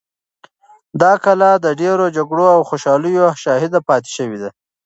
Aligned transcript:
دا 1.01 1.13
کلا 1.23 1.51
د 1.65 1.67
ډېرو 1.81 2.05
جګړو 2.17 2.45
او 2.55 2.61
خوشحالیو 2.69 3.27
شاهده 3.43 3.79
پاتې 3.87 4.09
شوې 4.17 4.37
ده. 4.43 4.49